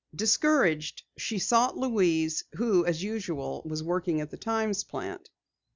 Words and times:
Discouraged, 0.15 1.03
she 1.15 1.37
sought 1.37 1.77
Louise 1.77 2.43
who 2.53 2.83
as 2.87 3.03
usual 3.03 3.61
was 3.65 3.83
working 3.83 4.19
at 4.19 4.31
the 4.31 4.37
Times 4.37 4.83
plant. 4.83 5.29